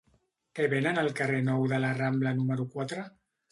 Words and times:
Què 0.59 0.63
venen 0.73 0.97
al 1.01 1.11
carrer 1.19 1.43
Nou 1.51 1.67
de 1.75 1.81
la 1.85 1.93
Rambla 2.01 2.35
número 2.41 2.69
quatre? 2.75 3.07